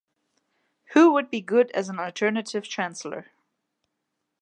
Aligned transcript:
Who 0.93 1.13
would 1.13 1.29
be 1.29 1.41
good 1.41 1.69
as 1.75 1.87
an 1.87 1.99
alternative 1.99 2.63
Chancellor? 2.63 3.27